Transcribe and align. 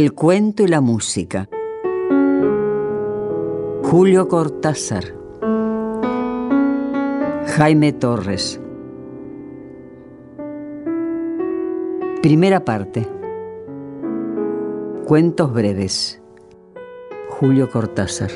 El 0.00 0.14
cuento 0.14 0.62
y 0.62 0.66
la 0.66 0.80
música. 0.80 1.46
Julio 3.82 4.28
Cortázar. 4.28 5.04
Jaime 7.48 7.92
Torres. 7.92 8.58
Primera 12.22 12.64
parte. 12.64 13.06
Cuentos 15.04 15.52
breves. 15.52 16.22
Julio 17.28 17.68
Cortázar. 17.68 18.30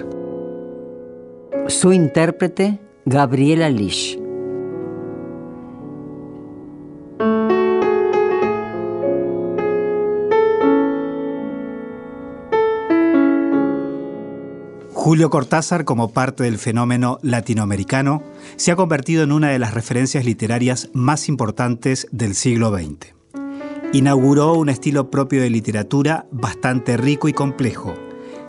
Su 1.69 1.95
intérprete, 1.95 2.79
Gabriela 3.07 3.71
Lish. 3.71 4.24
Julio 15.05 15.29
Cortázar, 15.29 15.85
como 15.85 16.13
parte 16.13 16.45
del 16.45 16.57
fenómeno 16.57 17.19
latinoamericano, 17.21 18.23
se 18.57 18.73
ha 18.73 18.77
convertido 18.77 19.23
en 19.23 19.33
una 19.33 19.51
de 19.51 19.59
las 19.59 19.75
referencias 19.75 20.25
literarias 20.25 20.89
más 20.95 21.29
importantes 21.29 22.07
del 22.11 22.35
siglo 22.35 22.75
XX. 22.75 23.13
Inauguró 23.93 24.55
un 24.55 24.71
estilo 24.71 25.11
propio 25.11 25.43
de 25.43 25.51
literatura 25.51 26.25
bastante 26.31 26.97
rico 26.97 27.29
y 27.29 27.35
complejo, 27.35 27.93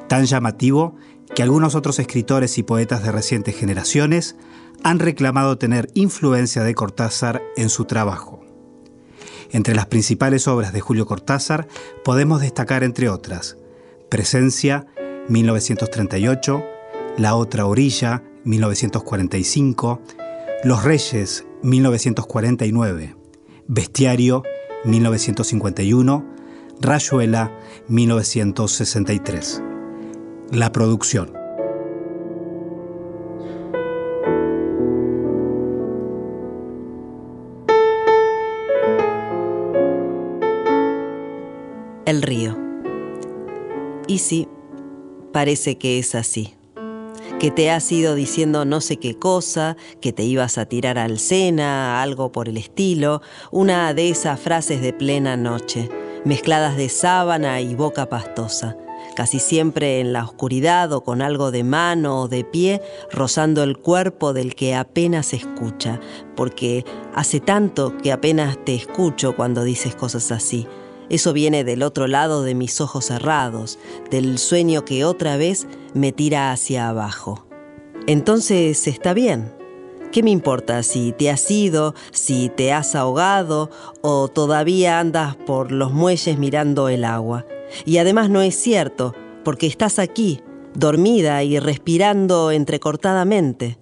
tan 0.08 0.24
llamativo 0.24 0.96
que 1.36 1.44
algunos 1.44 1.76
otros 1.76 2.00
escritores 2.00 2.58
y 2.58 2.64
poetas 2.64 3.04
de 3.04 3.12
recientes 3.12 3.58
generaciones 3.58 4.38
han 4.82 5.00
reclamado 5.00 5.58
tener 5.58 5.90
influencia 5.94 6.64
de 6.64 6.74
Cortázar 6.74 7.42
en 7.58 7.68
su 7.68 7.84
trabajo. 7.84 8.40
Entre 9.52 9.76
las 9.76 9.88
principales 9.88 10.48
obras 10.48 10.72
de 10.72 10.80
Julio 10.80 11.06
Cortázar 11.06 11.68
podemos 12.06 12.40
destacar, 12.40 12.86
entre 12.86 13.10
otras, 13.10 13.58
Presencia, 14.10 14.86
1938, 15.28 16.64
La 17.18 17.36
otra 17.36 17.66
orilla, 17.66 18.24
1945, 18.44 20.02
Los 20.64 20.84
Reyes, 20.84 21.46
1949, 21.64 23.16
Bestiario, 23.68 24.44
1951, 24.84 26.26
Rayuela, 26.80 27.52
1963. 27.88 29.62
La 30.52 30.72
producción. 30.72 31.34
El 42.06 42.22
río. 42.22 42.56
Y 44.08 44.20
sí, 44.20 44.48
parece 45.36 45.78
que 45.78 46.00
es 46.00 46.16
así. 46.16 46.54
Que 47.42 47.52
te 47.52 47.70
has 47.70 47.92
ido 47.92 48.16
diciendo 48.16 48.64
no 48.64 48.80
sé 48.80 48.96
qué 48.96 49.16
cosa, 49.16 49.76
que 50.00 50.14
te 50.14 50.24
ibas 50.24 50.58
a 50.58 50.66
tirar 50.66 50.98
al 50.98 51.20
Sena, 51.20 52.02
algo 52.02 52.32
por 52.32 52.48
el 52.48 52.56
estilo, 52.56 53.22
una 53.52 53.94
de 53.94 54.08
esas 54.08 54.40
frases 54.40 54.80
de 54.80 54.94
plena 54.94 55.36
noche, 55.36 55.90
mezcladas 56.24 56.78
de 56.78 56.88
sábana 56.88 57.60
y 57.60 57.76
boca 57.76 58.08
pastosa, 58.08 58.78
casi 59.18 59.40
siempre 59.40 60.00
en 60.00 60.14
la 60.14 60.24
oscuridad 60.24 60.94
o 60.94 61.04
con 61.04 61.22
algo 61.22 61.52
de 61.52 61.66
mano 61.66 62.22
o 62.22 62.28
de 62.30 62.46
pie 62.46 62.82
rozando 63.12 63.62
el 63.64 63.78
cuerpo 63.78 64.32
del 64.32 64.56
que 64.56 64.74
apenas 64.74 65.34
escucha, 65.34 66.00
porque 66.38 66.86
hace 67.14 67.42
tanto 67.42 67.98
que 67.98 68.14
apenas 68.14 68.58
te 68.64 68.74
escucho 68.74 69.36
cuando 69.36 69.66
dices 69.66 69.96
cosas 69.96 70.32
así 70.32 70.66
eso 71.10 71.34
viene 71.34 71.64
del 71.64 71.84
otro 71.84 72.08
lado 72.08 72.44
de 72.44 72.56
mis 72.56 72.82
ojos 72.82 73.06
cerrados, 73.06 73.80
del 74.10 74.38
sueño 74.38 74.86
que 74.86 75.06
otra 75.06 75.38
vez 75.38 75.68
me 75.94 76.12
tira 76.12 76.52
hacia 76.52 76.90
abajo. 76.90 77.46
Entonces 78.08 78.88
está 78.88 79.14
bien. 79.14 79.54
¿Qué 80.12 80.24
me 80.24 80.32
importa 80.32 80.82
si 80.84 81.12
te 81.12 81.30
has 81.30 81.50
ido, 81.52 81.94
si 82.12 82.50
te 82.50 82.72
has 82.72 82.96
ahogado 82.96 83.70
o 84.02 84.30
todavía 84.30 85.00
andas 85.00 85.36
por 85.36 85.72
los 85.72 85.92
muelles 85.92 86.38
mirando 86.38 86.88
el 86.88 87.04
agua? 87.04 87.46
Y 87.86 87.98
además 87.98 88.30
no 88.30 88.42
es 88.42 88.56
cierto, 88.56 89.14
porque 89.44 89.68
estás 89.68 90.00
aquí, 90.00 90.42
dormida 90.74 91.44
y 91.44 91.60
respirando 91.60 92.52
entrecortadamente. 92.52 93.78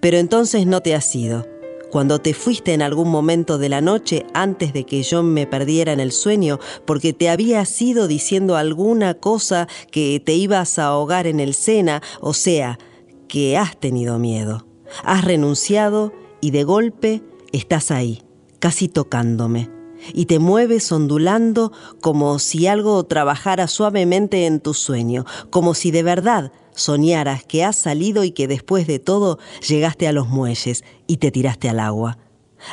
Pero 0.00 0.16
entonces 0.16 0.66
no 0.66 0.80
te 0.80 0.94
has 0.94 1.14
ido 1.14 1.53
cuando 1.94 2.20
te 2.20 2.34
fuiste 2.34 2.74
en 2.74 2.82
algún 2.82 3.08
momento 3.08 3.56
de 3.56 3.68
la 3.68 3.80
noche 3.80 4.26
antes 4.34 4.72
de 4.72 4.84
que 4.84 5.04
yo 5.04 5.22
me 5.22 5.46
perdiera 5.46 5.92
en 5.92 6.00
el 6.00 6.10
sueño, 6.10 6.58
porque 6.86 7.12
te 7.12 7.28
habías 7.28 7.80
ido 7.80 8.08
diciendo 8.08 8.56
alguna 8.56 9.14
cosa 9.14 9.68
que 9.92 10.18
te 10.18 10.34
ibas 10.34 10.80
a 10.80 10.86
ahogar 10.86 11.28
en 11.28 11.38
el 11.38 11.54
Sena, 11.54 12.02
o 12.20 12.34
sea, 12.34 12.80
que 13.28 13.56
has 13.56 13.78
tenido 13.78 14.18
miedo. 14.18 14.66
Has 15.04 15.24
renunciado 15.24 16.12
y 16.40 16.50
de 16.50 16.64
golpe 16.64 17.22
estás 17.52 17.92
ahí, 17.92 18.24
casi 18.58 18.88
tocándome 18.88 19.70
y 20.12 20.26
te 20.26 20.40
mueves 20.40 20.90
ondulando 20.90 21.72
como 22.00 22.40
si 22.40 22.66
algo 22.66 23.04
trabajara 23.04 23.68
suavemente 23.68 24.46
en 24.46 24.58
tu 24.58 24.74
sueño, 24.74 25.24
como 25.50 25.74
si 25.74 25.92
de 25.92 26.02
verdad 26.02 26.52
soñaras 26.74 27.44
que 27.44 27.64
has 27.64 27.76
salido 27.76 28.24
y 28.24 28.32
que 28.32 28.48
después 28.48 28.86
de 28.86 28.98
todo 28.98 29.38
llegaste 29.66 30.08
a 30.08 30.12
los 30.12 30.28
muelles 30.28 30.82
y 31.06 31.18
te 31.18 31.30
tiraste 31.30 31.68
al 31.68 31.80
agua. 31.80 32.18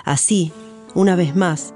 Así, 0.06 0.52
una 0.94 1.16
vez 1.16 1.36
más, 1.36 1.74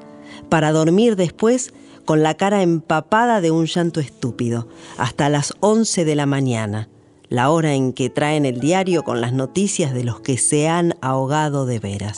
para 0.49 0.71
dormir 0.71 1.16
después 1.16 1.73
con 2.05 2.21
la 2.21 2.35
cara 2.35 2.61
empapada 2.61 3.41
de 3.41 3.51
un 3.51 3.66
llanto 3.66 3.99
estúpido, 3.99 4.67
hasta 4.97 5.29
las 5.29 5.53
once 5.59 6.05
de 6.05 6.16
la 6.16 6.25
mañana, 6.25 6.87
la 7.29 7.49
hora 7.49 7.73
en 7.73 7.93
que 7.93 8.09
traen 8.09 8.46
el 8.46 8.59
diario 8.59 9.03
con 9.03 9.22
las 9.22 9.34
noticias 9.34 9.93
de 9.93 10.03
los 10.03 10.19
que 10.19 10.37
se 10.37 10.67
han 10.67 10.96
ahogado 11.02 11.66
de 11.66 11.79
veras. 11.79 12.17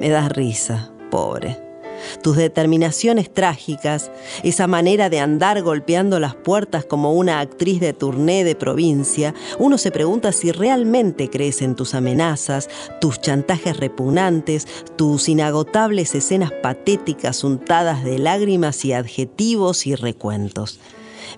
Me 0.00 0.08
da 0.08 0.28
risa, 0.28 0.90
pobre 1.10 1.73
tus 2.22 2.36
determinaciones 2.36 3.32
trágicas, 3.32 4.10
esa 4.42 4.66
manera 4.66 5.10
de 5.10 5.20
andar 5.20 5.62
golpeando 5.62 6.18
las 6.20 6.34
puertas 6.34 6.84
como 6.84 7.12
una 7.12 7.40
actriz 7.40 7.80
de 7.80 7.92
tourné 7.92 8.44
de 8.44 8.54
provincia, 8.54 9.34
uno 9.58 9.78
se 9.78 9.90
pregunta 9.90 10.32
si 10.32 10.52
realmente 10.52 11.30
crees 11.30 11.62
en 11.62 11.74
tus 11.74 11.94
amenazas, 11.94 12.68
tus 13.00 13.20
chantajes 13.20 13.76
repugnantes, 13.76 14.66
tus 14.96 15.28
inagotables 15.28 16.14
escenas 16.14 16.52
patéticas 16.62 17.44
untadas 17.44 18.04
de 18.04 18.18
lágrimas 18.18 18.84
y 18.84 18.92
adjetivos 18.92 19.86
y 19.86 19.94
recuentos. 19.94 20.80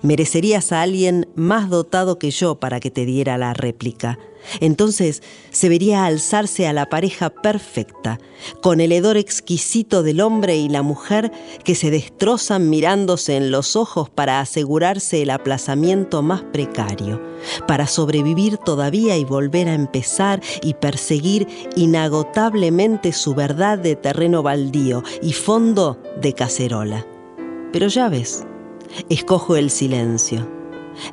Merecerías 0.01 0.71
a 0.71 0.81
alguien 0.81 1.27
más 1.35 1.69
dotado 1.69 2.19
que 2.19 2.31
yo 2.31 2.55
para 2.55 2.79
que 2.79 2.91
te 2.91 3.05
diera 3.05 3.37
la 3.37 3.53
réplica. 3.53 4.17
Entonces 4.59 5.23
se 5.51 5.69
vería 5.69 6.05
alzarse 6.05 6.67
a 6.67 6.73
la 6.73 6.87
pareja 6.89 7.29
perfecta, 7.29 8.19
con 8.61 8.79
el 8.79 8.91
hedor 8.91 9.17
exquisito 9.17 10.03
del 10.03 10.21
hombre 10.21 10.55
y 10.55 10.69
la 10.69 10.83
mujer 10.83 11.31
que 11.63 11.75
se 11.75 11.91
destrozan 11.91 12.69
mirándose 12.69 13.35
en 13.35 13.51
los 13.51 13.75
ojos 13.75 14.09
para 14.09 14.39
asegurarse 14.39 15.21
el 15.21 15.31
aplazamiento 15.31 16.21
más 16.21 16.43
precario, 16.43 17.21
para 17.67 17.87
sobrevivir 17.87 18.57
todavía 18.57 19.17
y 19.17 19.25
volver 19.25 19.67
a 19.67 19.73
empezar 19.73 20.41
y 20.61 20.75
perseguir 20.75 21.47
inagotablemente 21.75 23.11
su 23.11 23.33
verdad 23.33 23.77
de 23.77 23.95
terreno 23.95 24.43
baldío 24.43 25.03
y 25.21 25.33
fondo 25.33 26.01
de 26.21 26.33
cacerola. 26.33 27.05
Pero 27.73 27.87
ya 27.87 28.07
ves, 28.07 28.45
escojo 29.09 29.55
el 29.55 29.69
silencio, 29.69 30.47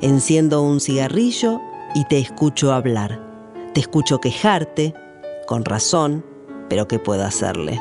enciendo 0.01 0.61
un 0.61 0.79
cigarrillo 0.79 1.61
y 1.93 2.05
te 2.05 2.19
escucho 2.19 2.73
hablar. 2.73 3.21
Te 3.73 3.81
escucho 3.81 4.19
quejarte, 4.19 4.93
con 5.47 5.65
razón, 5.65 6.25
pero 6.69 6.87
¿qué 6.87 6.99
puedo 6.99 7.23
hacerle? 7.25 7.79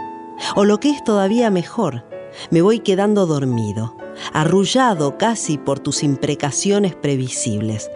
O 0.57 0.65
lo 0.65 0.81
que 0.81 0.91
es 0.91 1.03
todavía 1.05 1.51
mejor, 1.51 2.05
me 2.51 2.63
voy 2.63 2.81
quedando 2.81 3.27
dormido, 3.27 3.97
arrullado 4.33 5.19
casi 5.19 5.59
por 5.59 5.81
tus 5.81 6.03
imprecaciones 6.03 6.95
previsibles. 6.95 7.91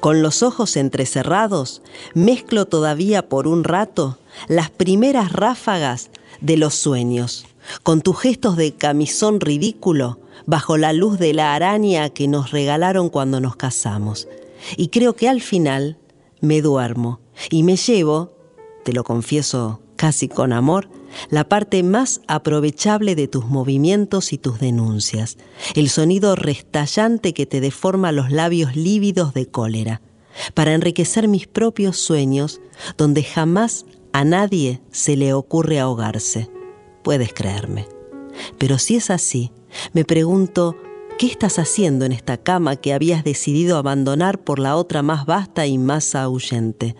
Con 0.00 0.22
los 0.22 0.42
ojos 0.42 0.76
entrecerrados, 0.76 1.82
mezclo 2.14 2.66
todavía 2.66 3.28
por 3.28 3.48
un 3.48 3.64
rato 3.64 4.18
las 4.46 4.70
primeras 4.70 5.32
ráfagas 5.32 6.10
de 6.40 6.56
los 6.56 6.74
sueños, 6.74 7.46
con 7.82 8.00
tus 8.00 8.18
gestos 8.18 8.56
de 8.56 8.72
camisón 8.74 9.40
ridículo 9.40 10.20
bajo 10.46 10.76
la 10.76 10.92
luz 10.92 11.18
de 11.18 11.34
la 11.34 11.54
araña 11.54 12.10
que 12.10 12.28
nos 12.28 12.50
regalaron 12.50 13.08
cuando 13.08 13.40
nos 13.40 13.56
casamos. 13.56 14.28
Y 14.76 14.88
creo 14.88 15.14
que 15.14 15.28
al 15.28 15.40
final 15.40 15.98
me 16.40 16.62
duermo 16.62 17.20
y 17.50 17.62
me 17.62 17.76
llevo, 17.76 18.32
te 18.84 18.92
lo 18.92 19.04
confieso 19.04 19.80
casi 19.96 20.28
con 20.28 20.52
amor, 20.52 20.88
la 21.30 21.48
parte 21.48 21.82
más 21.82 22.20
aprovechable 22.26 23.14
de 23.14 23.28
tus 23.28 23.46
movimientos 23.46 24.32
y 24.32 24.38
tus 24.38 24.58
denuncias, 24.58 25.38
el 25.74 25.88
sonido 25.88 26.36
restallante 26.36 27.32
que 27.32 27.46
te 27.46 27.60
deforma 27.60 28.12
los 28.12 28.30
labios 28.30 28.76
lívidos 28.76 29.32
de 29.32 29.46
cólera, 29.46 30.02
para 30.54 30.74
enriquecer 30.74 31.28
mis 31.28 31.46
propios 31.46 31.96
sueños 31.96 32.60
donde 32.98 33.22
jamás 33.22 33.86
a 34.12 34.24
nadie 34.24 34.82
se 34.90 35.16
le 35.16 35.32
ocurre 35.32 35.80
ahogarse. 35.80 36.50
Puedes 37.06 37.32
creerme. 37.32 37.86
Pero 38.58 38.78
si 38.78 38.96
es 38.96 39.10
así, 39.10 39.52
me 39.92 40.04
pregunto, 40.04 40.74
¿Qué 41.18 41.28
estás 41.28 41.60
haciendo 41.60 42.04
en 42.04 42.10
esta 42.10 42.36
cama 42.36 42.74
que 42.74 42.92
habías 42.92 43.22
decidido 43.22 43.78
abandonar 43.78 44.42
por 44.42 44.58
la 44.58 44.74
otra 44.76 45.02
más 45.02 45.24
vasta 45.24 45.66
y 45.66 45.78
más 45.78 46.16
ahuyente? 46.16 46.96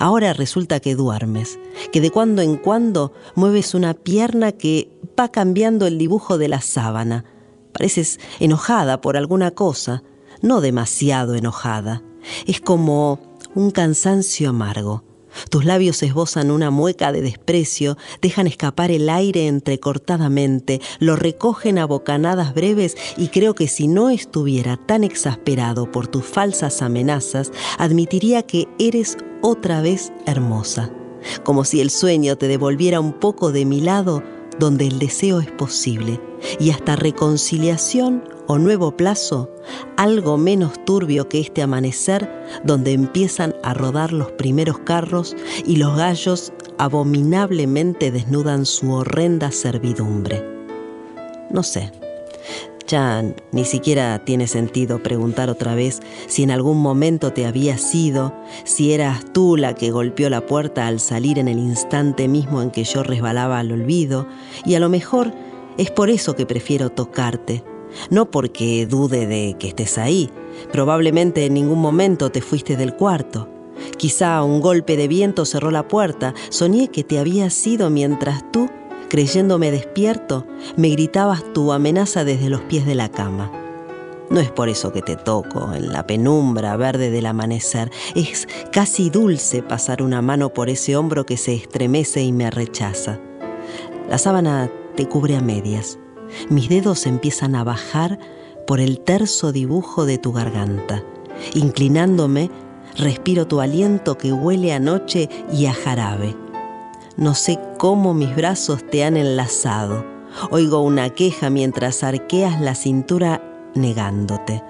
Ahora 0.00 0.32
resulta 0.32 0.80
que 0.80 0.96
duermes, 0.96 1.60
que 1.92 2.00
de 2.00 2.10
cuando 2.10 2.42
en 2.42 2.56
cuando 2.56 3.14
mueves 3.36 3.74
una 3.74 3.94
pierna 3.94 4.50
que 4.50 4.90
va 5.18 5.28
cambiando 5.28 5.86
el 5.86 5.96
dibujo 5.96 6.36
de 6.36 6.48
la 6.48 6.60
sábana. 6.60 7.24
Pareces 7.72 8.18
enojada 8.40 9.00
por 9.00 9.16
alguna 9.16 9.52
cosa, 9.52 10.02
no 10.42 10.60
demasiado 10.60 11.36
enojada. 11.36 12.02
Es 12.46 12.60
como 12.60 13.38
un 13.54 13.70
cansancio 13.70 14.50
amargo. 14.50 15.04
Tus 15.48 15.64
labios 15.64 16.02
esbozan 16.02 16.50
una 16.50 16.70
mueca 16.70 17.12
de 17.12 17.22
desprecio, 17.22 17.96
dejan 18.20 18.46
escapar 18.46 18.90
el 18.90 19.08
aire 19.08 19.46
entrecortadamente, 19.46 20.80
lo 20.98 21.16
recogen 21.16 21.78
a 21.78 21.86
bocanadas 21.86 22.54
breves 22.54 22.96
y 23.16 23.28
creo 23.28 23.54
que 23.54 23.68
si 23.68 23.88
no 23.88 24.10
estuviera 24.10 24.76
tan 24.76 25.04
exasperado 25.04 25.90
por 25.90 26.08
tus 26.08 26.24
falsas 26.24 26.82
amenazas, 26.82 27.52
admitiría 27.78 28.42
que 28.42 28.68
eres 28.78 29.16
otra 29.42 29.80
vez 29.80 30.12
hermosa, 30.26 30.90
como 31.44 31.64
si 31.64 31.80
el 31.80 31.90
sueño 31.90 32.36
te 32.36 32.48
devolviera 32.48 33.00
un 33.00 33.12
poco 33.12 33.52
de 33.52 33.64
mi 33.64 33.80
lado 33.80 34.22
donde 34.58 34.86
el 34.86 34.98
deseo 34.98 35.40
es 35.40 35.50
posible 35.50 36.20
y 36.58 36.70
hasta 36.70 36.96
reconciliación 36.96 38.22
o 38.50 38.58
nuevo 38.58 38.96
plazo, 38.96 39.48
algo 39.96 40.36
menos 40.36 40.84
turbio 40.84 41.28
que 41.28 41.38
este 41.38 41.62
amanecer 41.62 42.28
donde 42.64 42.90
empiezan 42.90 43.54
a 43.62 43.74
rodar 43.74 44.12
los 44.12 44.32
primeros 44.32 44.80
carros 44.80 45.36
y 45.64 45.76
los 45.76 45.96
gallos 45.96 46.52
abominablemente 46.76 48.10
desnudan 48.10 48.66
su 48.66 48.90
horrenda 48.90 49.52
servidumbre. 49.52 50.44
No 51.48 51.62
sé, 51.62 51.92
ya 52.88 53.22
ni 53.52 53.64
siquiera 53.64 54.24
tiene 54.24 54.48
sentido 54.48 55.00
preguntar 55.00 55.48
otra 55.48 55.76
vez 55.76 56.00
si 56.26 56.42
en 56.42 56.50
algún 56.50 56.78
momento 56.82 57.32
te 57.32 57.46
había 57.46 57.78
sido, 57.78 58.34
si 58.64 58.92
eras 58.92 59.32
tú 59.32 59.56
la 59.56 59.76
que 59.76 59.92
golpeó 59.92 60.28
la 60.28 60.44
puerta 60.44 60.88
al 60.88 60.98
salir 60.98 61.38
en 61.38 61.46
el 61.46 61.60
instante 61.60 62.26
mismo 62.26 62.62
en 62.62 62.72
que 62.72 62.82
yo 62.82 63.04
resbalaba 63.04 63.60
al 63.60 63.70
olvido, 63.70 64.26
y 64.64 64.74
a 64.74 64.80
lo 64.80 64.88
mejor 64.88 65.32
es 65.78 65.92
por 65.92 66.10
eso 66.10 66.34
que 66.34 66.46
prefiero 66.46 66.90
tocarte, 66.90 67.62
no 68.10 68.30
porque 68.30 68.86
dude 68.86 69.26
de 69.26 69.56
que 69.58 69.68
estés 69.68 69.98
ahí. 69.98 70.30
Probablemente 70.72 71.46
en 71.46 71.54
ningún 71.54 71.80
momento 71.80 72.30
te 72.30 72.40
fuiste 72.40 72.76
del 72.76 72.94
cuarto. 72.94 73.48
Quizá 73.96 74.42
un 74.42 74.60
golpe 74.60 74.96
de 74.96 75.08
viento 75.08 75.44
cerró 75.44 75.70
la 75.70 75.88
puerta. 75.88 76.34
Soñé 76.50 76.88
que 76.88 77.04
te 77.04 77.18
había 77.18 77.50
sido 77.50 77.90
mientras 77.90 78.50
tú, 78.52 78.68
creyéndome 79.08 79.70
despierto, 79.70 80.46
me 80.76 80.88
gritabas 80.90 81.52
tu 81.52 81.72
amenaza 81.72 82.24
desde 82.24 82.50
los 82.50 82.60
pies 82.62 82.86
de 82.86 82.94
la 82.94 83.10
cama. 83.10 83.50
No 84.30 84.38
es 84.38 84.50
por 84.52 84.68
eso 84.68 84.92
que 84.92 85.02
te 85.02 85.16
toco 85.16 85.74
en 85.74 85.92
la 85.92 86.06
penumbra 86.06 86.76
verde 86.76 87.10
del 87.10 87.26
amanecer. 87.26 87.90
Es 88.14 88.46
casi 88.70 89.10
dulce 89.10 89.60
pasar 89.60 90.02
una 90.02 90.22
mano 90.22 90.54
por 90.54 90.70
ese 90.70 90.96
hombro 90.96 91.26
que 91.26 91.36
se 91.36 91.54
estremece 91.54 92.22
y 92.22 92.32
me 92.32 92.48
rechaza. 92.48 93.18
La 94.08 94.18
sábana 94.18 94.70
te 94.94 95.08
cubre 95.08 95.34
a 95.36 95.40
medias. 95.40 95.98
Mis 96.48 96.68
dedos 96.68 97.06
empiezan 97.06 97.54
a 97.54 97.64
bajar 97.64 98.18
por 98.66 98.80
el 98.80 99.00
terso 99.00 99.52
dibujo 99.52 100.06
de 100.06 100.18
tu 100.18 100.32
garganta. 100.32 101.02
Inclinándome, 101.54 102.50
respiro 102.96 103.46
tu 103.46 103.60
aliento 103.60 104.18
que 104.18 104.32
huele 104.32 104.72
a 104.72 104.78
noche 104.78 105.28
y 105.52 105.66
a 105.66 105.72
jarabe. 105.72 106.36
No 107.16 107.34
sé 107.34 107.58
cómo 107.78 108.14
mis 108.14 108.34
brazos 108.34 108.86
te 108.90 109.04
han 109.04 109.16
enlazado. 109.16 110.04
Oigo 110.50 110.80
una 110.80 111.10
queja 111.10 111.50
mientras 111.50 112.02
arqueas 112.02 112.60
la 112.60 112.74
cintura 112.74 113.42
negándote. 113.74 114.62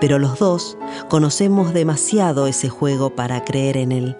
Pero 0.00 0.18
los 0.18 0.38
dos 0.38 0.78
conocemos 1.08 1.74
demasiado 1.74 2.46
ese 2.46 2.68
juego 2.68 3.14
para 3.14 3.44
creer 3.44 3.76
en 3.76 3.92
él. 3.92 4.16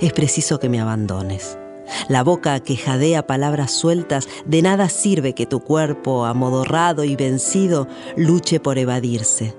Es 0.00 0.12
preciso 0.12 0.60
que 0.60 0.68
me 0.68 0.80
abandones. 0.80 1.58
La 2.08 2.22
boca 2.22 2.60
que 2.60 2.76
jadea 2.76 3.26
palabras 3.26 3.72
sueltas, 3.72 4.28
de 4.44 4.62
nada 4.62 4.88
sirve 4.88 5.34
que 5.34 5.46
tu 5.46 5.60
cuerpo, 5.60 6.24
amodorrado 6.24 7.04
y 7.04 7.16
vencido, 7.16 7.88
luche 8.16 8.60
por 8.60 8.78
evadirse. 8.78 9.54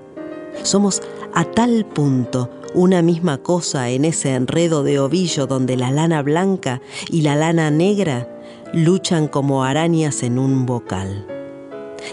Somos 0.62 1.02
a 1.34 1.44
tal 1.44 1.86
punto 1.86 2.50
una 2.74 3.02
misma 3.02 3.38
cosa 3.38 3.88
en 3.90 4.04
ese 4.04 4.34
enredo 4.34 4.82
de 4.82 4.98
ovillo 5.00 5.46
donde 5.46 5.76
la 5.76 5.90
lana 5.90 6.22
blanca 6.22 6.80
y 7.08 7.22
la 7.22 7.34
lana 7.34 7.70
negra 7.70 8.28
luchan 8.72 9.26
como 9.26 9.64
arañas 9.64 10.22
en 10.22 10.38
un 10.38 10.66
bocal. 10.66 11.26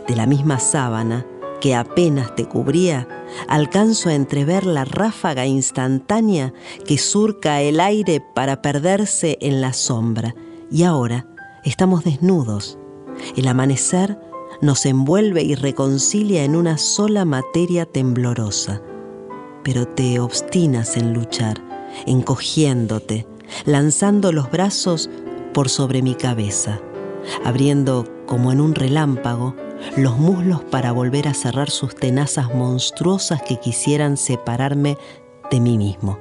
De 0.08 0.16
la 0.16 0.26
misma 0.26 0.60
sábana, 0.60 1.26
que 1.60 1.76
apenas 1.76 2.36
te 2.36 2.46
cubría, 2.46 3.08
alcanzo 3.48 4.10
a 4.10 4.14
entrever 4.14 4.66
la 4.66 4.86
ráfaga 4.86 5.46
instantánea 5.46 6.54
que 6.86 6.98
surca 6.98 7.62
el 7.62 7.80
aire 7.80 8.22
para 8.36 8.62
perderse 8.62 9.38
en 9.42 9.62
la 9.62 9.74
sombra. 9.74 10.36
Y 10.72 10.84
ahora 10.84 11.28
estamos 11.64 12.04
desnudos. 12.04 12.78
El 13.36 13.48
amanecer 13.48 14.20
nos 14.62 14.86
envuelve 14.86 15.44
y 15.44 15.56
reconcilia 15.56 16.44
en 16.44 16.56
una 16.56 16.78
sola 16.78 17.26
materia 17.26 17.86
temblorosa. 17.86 18.82
Pero 19.64 19.88
te 19.88 20.20
obstinas 20.20 20.98
en 20.98 21.14
luchar, 21.14 21.62
encogiéndote, 22.06 23.28
lanzando 23.66 24.32
los 24.32 24.50
brazos 24.50 25.10
por 25.54 25.70
sobre 25.70 26.02
mi 26.02 26.16
cabeza, 26.16 26.80
abriendo 27.44 28.06
como 28.28 28.52
en 28.52 28.62
un 28.62 28.76
relámpago 28.76 29.56
los 29.96 30.18
muslos 30.18 30.64
para 30.64 30.92
volver 30.92 31.28
a 31.28 31.34
cerrar 31.34 31.72
sus 31.72 31.96
tenazas 31.96 32.54
monstruosas 32.54 33.42
que 33.42 33.60
quisieran 33.60 34.18
separarme 34.18 34.98
de 35.50 35.60
mí 35.60 35.78
mismo. 35.78 36.20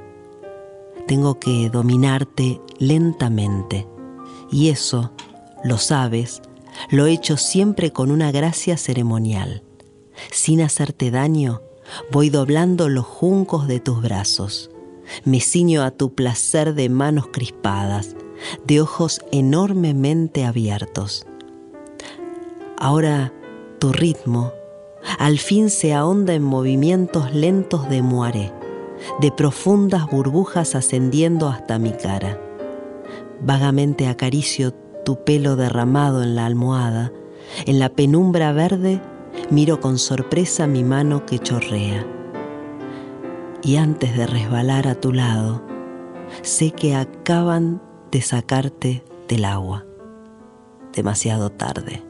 Tengo 1.07 1.39
que 1.39 1.69
dominarte 1.69 2.61
lentamente 2.79 3.87
y 4.51 4.69
eso, 4.71 5.13
lo 5.65 5.79
sabes, 5.79 6.43
lo 6.91 7.07
he 7.07 7.13
hecho 7.13 7.37
siempre 7.37 7.93
con 7.93 8.11
una 8.11 8.31
gracia 8.33 8.77
ceremonial. 8.77 9.63
Sin 10.31 10.63
hacerte 10.63 11.11
daño, 11.11 11.63
voy 12.11 12.31
doblando 12.31 12.89
los 12.89 13.05
juncos 13.05 13.67
de 13.67 13.81
tus 13.81 14.03
brazos. 14.03 14.71
Me 15.25 15.41
ciño 15.41 15.83
a 15.83 15.91
tu 15.91 16.15
placer 16.15 16.75
de 16.75 16.89
manos 16.89 17.29
crispadas, 17.33 18.17
de 18.67 18.81
ojos 18.81 19.21
enormemente 19.33 20.45
abiertos. 20.45 21.27
Ahora 22.79 23.33
tu 23.79 23.93
ritmo, 23.93 24.53
al 25.19 25.39
fin 25.39 25.71
se 25.71 25.95
ahonda 25.95 26.35
en 26.35 26.43
movimientos 26.43 27.33
lentos 27.33 27.89
de 27.89 28.03
muare, 28.03 28.53
de 29.21 29.31
profundas 29.33 30.07
burbujas 30.11 30.75
ascendiendo 30.75 31.49
hasta 31.49 31.79
mi 31.79 31.93
cara. 31.93 32.39
Vagamente 33.41 34.09
acaricio 34.09 34.73
tu 35.05 35.25
pelo 35.25 35.57
derramado 35.57 36.23
en 36.23 36.35
la 36.35 36.47
almohada, 36.47 37.13
en 37.65 37.79
la 37.79 37.89
penumbra 37.89 38.53
verde 38.53 39.01
miro 39.51 39.81
con 39.81 39.99
sorpresa 39.99 40.67
mi 40.67 40.85
mano 40.85 41.25
que 41.27 41.39
chorrea. 41.39 42.07
Y 43.63 43.77
antes 43.77 44.17
de 44.17 44.27
resbalar 44.27 44.87
a 44.87 44.95
tu 44.95 45.13
lado, 45.13 45.63
sé 46.43 46.73
que 46.73 46.95
acaban 46.95 47.81
de 48.11 48.21
sacarte 48.21 49.05
del 49.29 49.45
agua, 49.45 49.85
demasiado 50.93 51.51
tarde, 51.51 52.03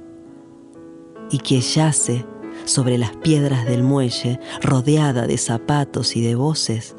y 1.31 1.39
que 1.39 1.61
yace 1.61 2.25
sobre 2.65 2.99
las 2.99 3.17
piedras 3.17 3.67
del 3.67 3.83
muelle, 3.83 4.41
rodeada 4.63 5.27
de 5.27 5.39
zapatos 5.39 6.17
y 6.17 6.23
de 6.23 6.35
voces, 6.35 6.95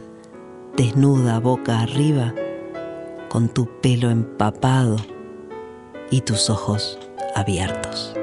desnuda 0.75 1.39
boca 1.39 1.79
arriba, 1.79 2.34
con 3.29 3.50
tu 3.50 3.67
pelo 3.81 4.10
empapado 4.10 4.98
y 6.10 6.22
tus 6.22 6.50
ojos 6.50 6.98
abiertos. 7.36 8.13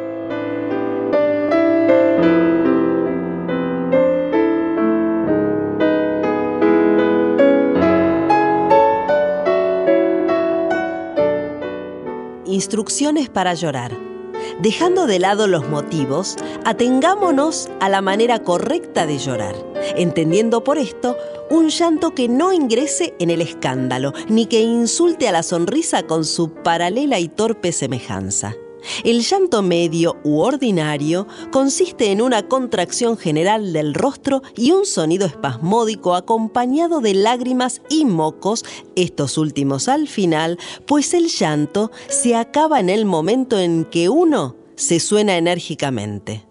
Instrucciones 12.46 13.28
para 13.28 13.54
llorar. 13.54 14.13
Dejando 14.60 15.06
de 15.06 15.18
lado 15.18 15.46
los 15.46 15.68
motivos, 15.68 16.36
atengámonos 16.64 17.68
a 17.80 17.88
la 17.88 18.00
manera 18.00 18.42
correcta 18.42 19.06
de 19.06 19.18
llorar, 19.18 19.54
entendiendo 19.96 20.64
por 20.64 20.78
esto 20.78 21.16
un 21.50 21.68
llanto 21.68 22.14
que 22.14 22.28
no 22.28 22.52
ingrese 22.52 23.14
en 23.18 23.30
el 23.30 23.40
escándalo, 23.40 24.12
ni 24.28 24.46
que 24.46 24.60
insulte 24.60 25.28
a 25.28 25.32
la 25.32 25.42
sonrisa 25.42 26.04
con 26.04 26.24
su 26.24 26.50
paralela 26.50 27.18
y 27.18 27.28
torpe 27.28 27.72
semejanza. 27.72 28.54
El 29.04 29.22
llanto 29.22 29.62
medio 29.62 30.16
u 30.24 30.40
ordinario 30.40 31.26
consiste 31.50 32.10
en 32.10 32.20
una 32.20 32.48
contracción 32.48 33.16
general 33.16 33.72
del 33.72 33.94
rostro 33.94 34.42
y 34.56 34.72
un 34.72 34.86
sonido 34.86 35.26
espasmódico 35.26 36.14
acompañado 36.14 37.00
de 37.00 37.14
lágrimas 37.14 37.82
y 37.88 38.04
mocos, 38.04 38.64
estos 38.96 39.38
últimos 39.38 39.88
al 39.88 40.08
final, 40.08 40.58
pues 40.86 41.14
el 41.14 41.28
llanto 41.28 41.90
se 42.08 42.36
acaba 42.36 42.80
en 42.80 42.90
el 42.90 43.04
momento 43.04 43.58
en 43.58 43.84
que 43.84 44.08
uno 44.08 44.56
se 44.76 45.00
suena 45.00 45.36
enérgicamente. 45.36 46.44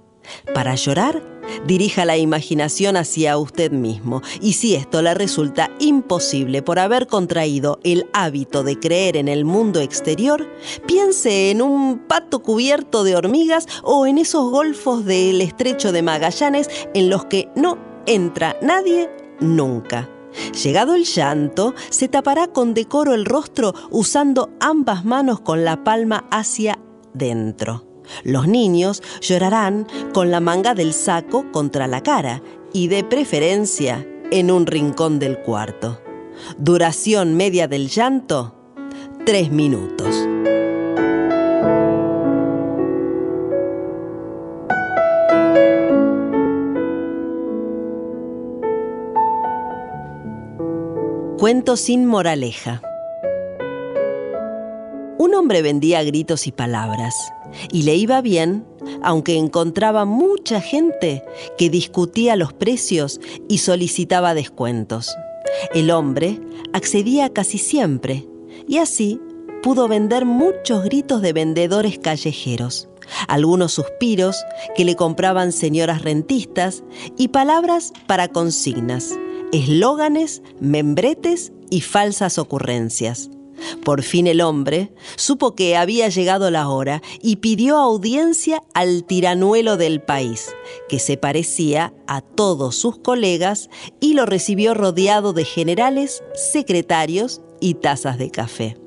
Para 0.53 0.75
llorar, 0.75 1.21
dirija 1.65 2.05
la 2.05 2.17
imaginación 2.17 2.97
hacia 2.97 3.37
usted 3.37 3.71
mismo 3.71 4.21
y 4.41 4.53
si 4.53 4.75
esto 4.75 5.01
le 5.01 5.13
resulta 5.13 5.71
imposible 5.79 6.61
por 6.61 6.79
haber 6.79 7.07
contraído 7.07 7.79
el 7.83 8.07
hábito 8.13 8.63
de 8.63 8.79
creer 8.79 9.17
en 9.17 9.27
el 9.27 9.45
mundo 9.45 9.79
exterior, 9.79 10.49
piense 10.85 11.51
en 11.51 11.61
un 11.61 11.99
pato 11.99 12.39
cubierto 12.39 13.03
de 13.03 13.15
hormigas 13.15 13.67
o 13.83 14.05
en 14.05 14.17
esos 14.17 14.49
golfos 14.51 15.05
del 15.05 15.41
estrecho 15.41 15.91
de 15.91 16.01
Magallanes 16.01 16.69
en 16.93 17.09
los 17.09 17.25
que 17.25 17.49
no 17.55 17.77
entra 18.05 18.57
nadie 18.61 19.09
nunca. 19.39 20.09
Llegado 20.63 20.95
el 20.95 21.05
llanto, 21.05 21.75
se 21.89 22.07
tapará 22.07 22.47
con 22.47 22.73
decoro 22.73 23.13
el 23.13 23.25
rostro 23.25 23.73
usando 23.91 24.49
ambas 24.59 25.05
manos 25.05 25.39
con 25.41 25.63
la 25.63 25.83
palma 25.83 26.25
hacia 26.31 26.79
dentro. 27.13 27.92
Los 28.23 28.47
niños 28.47 29.01
llorarán 29.21 29.87
con 30.13 30.31
la 30.31 30.39
manga 30.39 30.73
del 30.73 30.93
saco 30.93 31.51
contra 31.51 31.87
la 31.87 32.01
cara 32.01 32.41
y 32.73 32.87
de 32.87 33.03
preferencia 33.03 34.07
en 34.31 34.51
un 34.51 34.65
rincón 34.65 35.19
del 35.19 35.39
cuarto. 35.39 36.01
Duración 36.57 37.35
media 37.35 37.67
del 37.67 37.89
llanto, 37.89 38.55
tres 39.25 39.51
minutos. 39.51 40.27
Cuento 51.37 51.75
sin 51.75 52.05
moraleja. 52.05 52.81
Un 55.17 55.35
hombre 55.35 55.61
vendía 55.61 56.01
gritos 56.03 56.47
y 56.47 56.53
palabras 56.53 57.13
y 57.71 57.83
le 57.83 57.95
iba 57.95 58.21
bien, 58.21 58.65
aunque 59.01 59.37
encontraba 59.37 60.05
mucha 60.05 60.61
gente 60.61 61.23
que 61.57 61.69
discutía 61.69 62.35
los 62.35 62.53
precios 62.53 63.19
y 63.47 63.59
solicitaba 63.59 64.33
descuentos. 64.33 65.15
El 65.73 65.91
hombre 65.91 66.39
accedía 66.73 67.31
casi 67.31 67.57
siempre 67.57 68.27
y 68.67 68.77
así 68.77 69.19
pudo 69.61 69.87
vender 69.87 70.25
muchos 70.25 70.83
gritos 70.83 71.21
de 71.21 71.33
vendedores 71.33 71.97
callejeros, 71.97 72.89
algunos 73.27 73.73
suspiros 73.73 74.43
que 74.75 74.85
le 74.85 74.95
compraban 74.95 75.51
señoras 75.51 76.01
rentistas 76.01 76.83
y 77.17 77.29
palabras 77.29 77.93
para 78.07 78.27
consignas, 78.27 79.17
eslóganes, 79.51 80.41
membretes 80.59 81.53
y 81.69 81.81
falsas 81.81 82.37
ocurrencias. 82.37 83.29
Por 83.83 84.03
fin 84.03 84.27
el 84.27 84.41
hombre 84.41 84.91
supo 85.15 85.55
que 85.55 85.75
había 85.75 86.09
llegado 86.09 86.51
la 86.51 86.69
hora 86.69 87.01
y 87.21 87.37
pidió 87.37 87.77
audiencia 87.77 88.61
al 88.73 89.03
tiranuelo 89.03 89.77
del 89.77 90.01
país, 90.01 90.55
que 90.89 90.99
se 90.99 91.17
parecía 91.17 91.93
a 92.07 92.21
todos 92.21 92.75
sus 92.75 92.97
colegas 92.97 93.69
y 93.99 94.13
lo 94.13 94.25
recibió 94.25 94.73
rodeado 94.73 95.33
de 95.33 95.45
generales, 95.45 96.23
secretarios 96.33 97.41
y 97.59 97.75
tazas 97.75 98.17
de 98.17 98.29
café. 98.31 98.77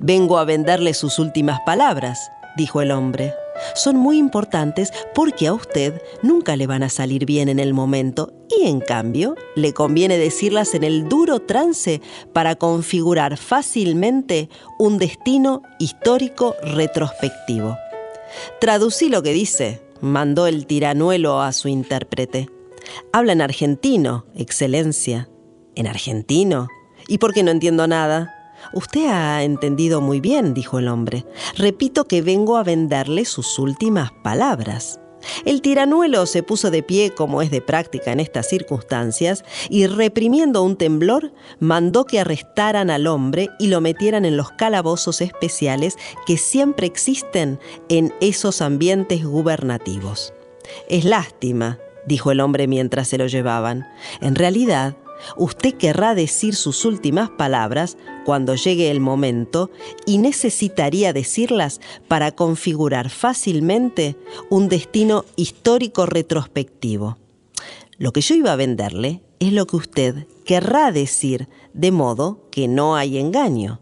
Vengo 0.00 0.38
a 0.38 0.44
venderle 0.44 0.94
sus 0.94 1.18
últimas 1.18 1.60
palabras, 1.66 2.30
dijo 2.56 2.80
el 2.80 2.90
hombre 2.90 3.34
son 3.74 3.96
muy 3.96 4.18
importantes 4.18 4.92
porque 5.14 5.46
a 5.46 5.54
usted 5.54 6.02
nunca 6.22 6.56
le 6.56 6.66
van 6.66 6.82
a 6.82 6.88
salir 6.88 7.26
bien 7.26 7.48
en 7.48 7.58
el 7.58 7.74
momento 7.74 8.32
y 8.48 8.66
en 8.66 8.80
cambio 8.80 9.34
le 9.54 9.72
conviene 9.72 10.18
decirlas 10.18 10.74
en 10.74 10.84
el 10.84 11.08
duro 11.08 11.40
trance 11.40 12.00
para 12.32 12.56
configurar 12.56 13.36
fácilmente 13.36 14.48
un 14.78 14.98
destino 14.98 15.62
histórico 15.78 16.54
retrospectivo. 16.62 17.76
Traducí 18.60 19.08
lo 19.08 19.22
que 19.22 19.32
dice, 19.32 19.82
mandó 20.00 20.46
el 20.46 20.66
tiranuelo 20.66 21.40
a 21.40 21.52
su 21.52 21.68
intérprete. 21.68 22.48
Habla 23.12 23.32
en 23.32 23.40
argentino, 23.40 24.26
excelencia. 24.34 25.28
¿En 25.74 25.86
argentino? 25.86 26.68
¿Y 27.08 27.18
por 27.18 27.34
qué 27.34 27.42
no 27.42 27.50
entiendo 27.50 27.86
nada? 27.86 28.35
Usted 28.72 29.06
ha 29.06 29.42
entendido 29.42 30.00
muy 30.00 30.20
bien, 30.20 30.54
dijo 30.54 30.78
el 30.78 30.88
hombre. 30.88 31.24
Repito 31.56 32.04
que 32.04 32.22
vengo 32.22 32.56
a 32.56 32.64
venderle 32.64 33.24
sus 33.24 33.58
últimas 33.58 34.10
palabras. 34.22 35.00
El 35.44 35.60
tiranuelo 35.62 36.26
se 36.26 36.42
puso 36.42 36.70
de 36.70 36.82
pie 36.82 37.10
como 37.10 37.42
es 37.42 37.50
de 37.50 37.60
práctica 37.60 38.12
en 38.12 38.20
estas 38.20 38.48
circunstancias 38.48 39.44
y 39.68 39.86
reprimiendo 39.86 40.62
un 40.62 40.76
temblor 40.76 41.32
mandó 41.58 42.04
que 42.04 42.20
arrestaran 42.20 42.90
al 42.90 43.06
hombre 43.06 43.48
y 43.58 43.68
lo 43.68 43.80
metieran 43.80 44.24
en 44.24 44.36
los 44.36 44.52
calabozos 44.52 45.20
especiales 45.20 45.96
que 46.26 46.36
siempre 46.36 46.86
existen 46.86 47.58
en 47.88 48.14
esos 48.20 48.62
ambientes 48.62 49.24
gubernativos. 49.24 50.32
Es 50.88 51.04
lástima, 51.04 51.78
dijo 52.06 52.30
el 52.30 52.40
hombre 52.40 52.66
mientras 52.66 53.08
se 53.08 53.18
lo 53.18 53.26
llevaban. 53.26 53.86
En 54.20 54.34
realidad, 54.34 54.96
Usted 55.36 55.74
querrá 55.74 56.14
decir 56.14 56.54
sus 56.54 56.84
últimas 56.84 57.30
palabras 57.30 57.96
cuando 58.24 58.54
llegue 58.54 58.90
el 58.90 59.00
momento 59.00 59.70
y 60.04 60.18
necesitaría 60.18 61.12
decirlas 61.12 61.80
para 62.08 62.32
configurar 62.32 63.10
fácilmente 63.10 64.16
un 64.50 64.68
destino 64.68 65.24
histórico 65.36 66.06
retrospectivo. 66.06 67.18
Lo 67.98 68.12
que 68.12 68.20
yo 68.20 68.34
iba 68.34 68.52
a 68.52 68.56
venderle 68.56 69.22
es 69.38 69.52
lo 69.52 69.66
que 69.66 69.76
usted 69.76 70.26
querrá 70.44 70.92
decir, 70.92 71.48
de 71.72 71.92
modo 71.92 72.46
que 72.50 72.68
no 72.68 72.96
hay 72.96 73.18
engaño. 73.18 73.80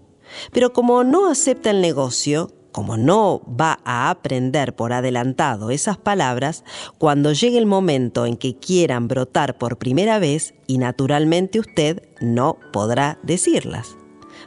Pero 0.53 0.73
como 0.73 1.05
no 1.05 1.31
acepta 1.31 1.71
el 1.71 1.81
negocio, 1.81 2.51
como 2.75 2.97
no 2.97 3.41
va 3.49 3.79
a 3.85 4.11
aprender 4.11 4.75
por 4.75 4.93
adelantado 4.93 5.71
esas 5.71 5.97
palabras, 5.97 6.65
cuando 6.99 7.33
llegue 7.33 7.57
el 7.57 7.67
momento 7.67 8.27
en 8.27 8.37
que 8.37 8.57
quieran 8.57 9.07
brotar 9.07 9.59
por 9.59 9.79
primera 9.79 10.19
vez, 10.19 10.55
y 10.67 10.79
naturalmente 10.79 11.61
usted 11.61 12.03
no 12.21 12.59
podrá 12.73 13.21
decirlas. 13.23 13.97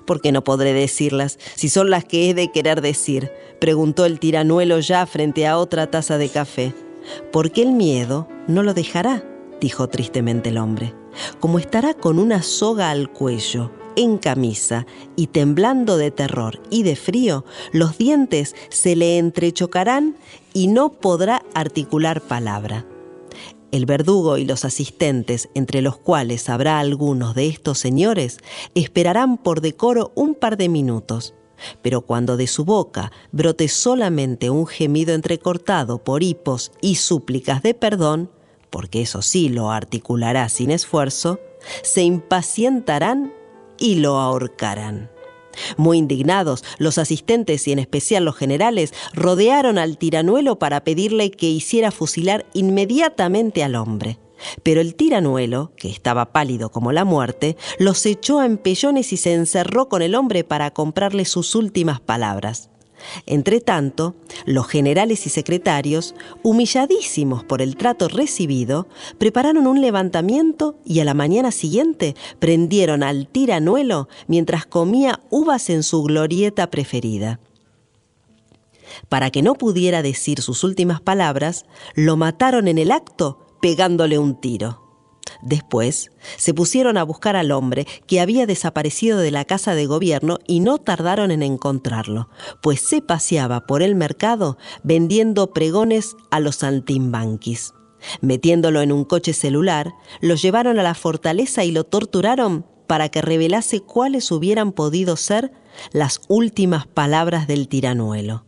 ¿Por 0.06 0.20
qué 0.20 0.34
no 0.34 0.44
podré 0.44 0.74
decirlas 0.74 1.40
si 1.56 1.70
son 1.70 1.90
las 1.90 2.04
que 2.04 2.30
he 2.30 2.34
de 2.34 2.52
querer 2.52 2.82
decir? 2.82 3.32
preguntó 3.62 4.06
el 4.06 4.20
tiranuelo 4.20 4.82
ya 4.82 5.06
frente 5.06 5.48
a 5.48 5.58
otra 5.58 5.90
taza 5.90 6.18
de 6.18 6.28
café. 6.28 6.74
Porque 7.32 7.62
el 7.62 7.72
miedo 7.72 8.28
no 8.50 8.62
lo 8.62 8.74
dejará, 8.74 9.24
dijo 9.62 9.88
tristemente 9.88 10.50
el 10.50 10.58
hombre. 10.58 10.94
Como 11.40 11.60
estará 11.60 11.94
con 11.94 12.20
una 12.20 12.42
soga 12.42 12.90
al 12.90 13.10
cuello 13.10 13.72
en 13.98 14.18
camisa 14.18 14.86
y 15.18 15.28
temblando 15.28 15.98
de 15.98 16.12
terror 16.12 16.62
y 16.70 16.84
de 16.84 16.96
frío, 16.96 17.44
los 17.74 17.98
dientes 17.98 18.56
se 18.70 18.96
le 18.96 19.18
entrechocarán 19.18 20.16
y 20.54 20.68
no 20.68 20.94
podrá 20.94 21.44
articular 21.54 22.22
palabra. 22.22 22.86
El 23.72 23.86
verdugo 23.86 24.38
y 24.38 24.46
los 24.46 24.64
asistentes, 24.64 25.50
entre 25.54 25.82
los 25.82 25.98
cuales 25.98 26.48
habrá 26.48 26.80
algunos 26.80 27.36
de 27.36 27.48
estos 27.48 27.80
señores, 27.80 28.38
esperarán 28.76 29.38
por 29.38 29.60
decoro 29.60 30.14
un 30.16 30.36
par 30.36 30.56
de 30.56 30.70
minutos. 30.70 31.34
Pero 31.82 32.02
cuando 32.02 32.38
de 32.38 32.48
su 32.48 32.66
boca 32.66 33.12
brote 33.32 33.68
solamente 33.68 34.50
un 34.52 34.68
gemido 34.68 35.14
entrecortado 35.16 36.04
por 36.04 36.24
hipos 36.24 36.72
y 36.82 36.96
súplicas 36.96 37.64
de 37.64 37.74
perdón, 37.74 38.32
porque 38.70 39.02
eso 39.02 39.22
sí 39.22 39.50
lo 39.50 39.72
articulará 39.72 40.48
sin 40.50 40.70
esfuerzo, 40.70 41.40
se 41.82 42.04
impacientarán 42.04 43.34
y 43.80 43.96
lo 43.96 44.18
ahorcarán. 44.18 45.10
Muy 45.76 45.98
indignados, 45.98 46.64
los 46.78 46.98
asistentes 46.98 47.68
y 47.68 47.72
en 47.72 47.80
especial 47.80 48.26
los 48.26 48.36
generales 48.36 48.94
rodearon 49.14 49.78
al 49.78 49.98
tiranuelo 49.98 50.60
para 50.60 50.84
pedirle 50.84 51.32
que 51.32 51.50
hiciera 51.50 51.92
fusilar 51.92 52.46
inmediatamente 52.54 53.64
al 53.64 53.76
hombre. 53.76 54.20
Pero 54.62 54.82
el 54.82 54.96
tiranuelo, 54.96 55.72
que 55.76 55.90
estaba 55.90 56.32
pálido 56.32 56.70
como 56.70 56.92
la 56.92 57.06
muerte, 57.06 57.58
los 57.80 58.06
echó 58.06 58.40
a 58.40 58.46
empellones 58.46 59.12
y 59.12 59.18
se 59.18 59.34
encerró 59.34 59.90
con 59.90 60.04
el 60.04 60.14
hombre 60.14 60.44
para 60.44 60.72
comprarle 60.72 61.26
sus 61.26 61.56
últimas 61.56 62.00
palabras. 62.00 62.70
Entretanto, 63.26 64.16
los 64.46 64.68
generales 64.68 65.26
y 65.26 65.30
secretarios, 65.30 66.16
humilladísimos 66.44 67.44
por 67.44 67.62
el 67.62 67.76
trato 67.76 68.08
recibido, 68.08 68.88
prepararon 69.18 69.68
un 69.68 69.82
levantamiento 69.82 70.76
y 70.86 71.00
a 71.00 71.06
la 71.06 71.14
mañana 71.14 71.52
siguiente 71.52 72.16
prendieron 72.40 73.04
al 73.04 73.28
tiranuelo 73.28 74.08
mientras 74.28 74.66
comía 74.66 75.22
uvas 75.30 75.70
en 75.70 75.84
su 75.84 76.04
glorieta 76.04 76.70
preferida. 76.70 77.40
Para 79.10 79.32
que 79.32 79.42
no 79.42 79.56
pudiera 79.56 80.02
decir 80.02 80.42
sus 80.42 80.64
últimas 80.64 81.02
palabras, 81.02 81.66
lo 81.94 82.18
mataron 82.18 82.68
en 82.68 82.78
el 82.78 82.92
acto 82.92 83.40
pegándole 83.62 84.18
un 84.18 84.40
tiro. 84.40 84.87
Después 85.42 86.12
se 86.38 86.54
pusieron 86.54 86.98
a 86.98 87.04
buscar 87.04 87.36
al 87.36 87.52
hombre 87.52 87.88
que 88.08 88.20
había 88.20 88.46
desaparecido 88.46 89.20
de 89.20 89.32
la 89.32 89.46
casa 89.46 89.76
de 89.76 89.86
gobierno 89.86 90.40
y 90.48 90.60
no 90.60 90.78
tardaron 90.78 91.32
en 91.32 91.44
encontrarlo, 91.44 92.30
pues 92.62 92.82
se 92.82 93.02
paseaba 93.02 93.66
por 93.66 93.82
el 93.82 93.96
mercado 93.96 94.58
vendiendo 94.84 95.54
pregones 95.54 96.16
a 96.32 96.40
los 96.40 96.58
saltimbanquis. 96.58 97.74
Metiéndolo 98.22 98.82
en 98.82 98.92
un 98.92 99.06
coche 99.06 99.34
celular, 99.34 99.94
lo 100.22 100.36
llevaron 100.36 100.80
a 100.80 100.84
la 100.84 100.94
fortaleza 100.94 101.64
y 101.64 101.72
lo 101.72 101.84
torturaron 101.84 102.66
para 102.88 103.10
que 103.10 103.22
revelase 103.22 103.82
cuáles 103.82 104.32
hubieran 104.32 104.72
podido 104.72 105.18
ser 105.18 105.52
las 105.92 106.22
últimas 106.28 106.88
palabras 106.88 107.48
del 107.48 107.68
tiranuelo. 107.68 108.46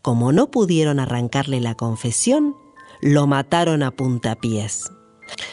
Como 0.00 0.32
no 0.32 0.50
pudieron 0.50 1.00
arrancarle 1.00 1.60
la 1.60 1.74
confesión, 1.74 2.56
lo 3.00 3.26
mataron 3.26 3.82
a 3.82 3.90
puntapiés. 3.90 4.90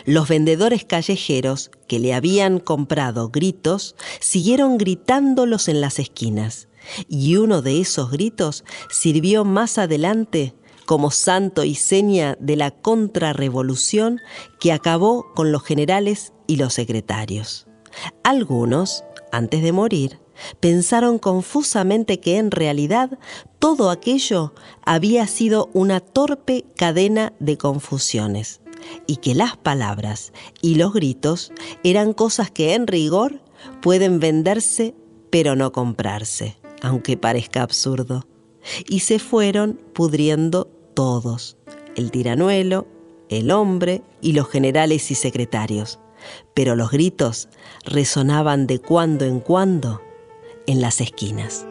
Los 0.05 0.27
vendedores 0.27 0.85
callejeros 0.85 1.71
que 1.87 1.99
le 1.99 2.13
habían 2.13 2.59
comprado 2.59 3.29
gritos 3.29 3.95
siguieron 4.19 4.77
gritándolos 4.77 5.67
en 5.67 5.81
las 5.81 5.99
esquinas, 5.99 6.67
y 7.07 7.35
uno 7.35 7.61
de 7.61 7.79
esos 7.79 8.11
gritos 8.11 8.63
sirvió 8.89 9.45
más 9.45 9.77
adelante 9.77 10.55
como 10.85 11.11
santo 11.11 11.63
y 11.63 11.75
seña 11.75 12.35
de 12.39 12.55
la 12.55 12.71
contrarrevolución 12.71 14.19
que 14.59 14.71
acabó 14.71 15.33
con 15.35 15.51
los 15.51 15.63
generales 15.63 16.33
y 16.47 16.55
los 16.55 16.73
secretarios. 16.73 17.67
Algunos, 18.23 19.03
antes 19.31 19.61
de 19.61 19.71
morir, 19.71 20.19
pensaron 20.59 21.19
confusamente 21.19 22.19
que 22.19 22.37
en 22.37 22.49
realidad 22.49 23.19
todo 23.59 23.91
aquello 23.91 24.53
había 24.83 25.27
sido 25.27 25.69
una 25.73 25.99
torpe 25.99 26.65
cadena 26.75 27.33
de 27.39 27.57
confusiones 27.57 28.61
y 29.07 29.17
que 29.17 29.35
las 29.35 29.57
palabras 29.57 30.33
y 30.61 30.75
los 30.75 30.93
gritos 30.93 31.51
eran 31.83 32.13
cosas 32.13 32.51
que 32.51 32.73
en 32.73 32.87
rigor 32.87 33.41
pueden 33.81 34.19
venderse 34.19 34.95
pero 35.29 35.55
no 35.55 35.71
comprarse, 35.71 36.57
aunque 36.81 37.17
parezca 37.17 37.61
absurdo. 37.61 38.25
Y 38.87 39.01
se 39.01 39.19
fueron 39.19 39.79
pudriendo 39.93 40.69
todos, 40.93 41.57
el 41.95 42.11
tiranuelo, 42.11 42.87
el 43.29 43.51
hombre 43.51 44.01
y 44.21 44.33
los 44.33 44.49
generales 44.49 45.11
y 45.11 45.15
secretarios. 45.15 45.99
Pero 46.53 46.75
los 46.75 46.91
gritos 46.91 47.47
resonaban 47.85 48.67
de 48.67 48.79
cuando 48.79 49.25
en 49.25 49.39
cuando 49.39 50.01
en 50.67 50.81
las 50.81 50.99
esquinas. 50.99 51.65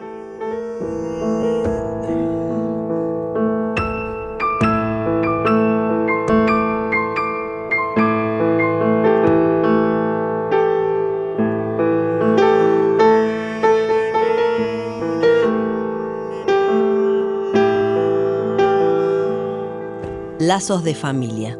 Lazos 20.49 20.83
de 20.83 20.95
familia. 20.95 21.59